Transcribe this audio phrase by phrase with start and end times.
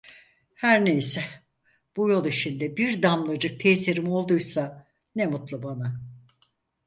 [0.55, 1.23] Her ne ise,
[1.95, 6.01] bu yol işinde bir damlacık tesirim olduysa ne mutlu bana…